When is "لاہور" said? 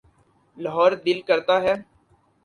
0.57-0.91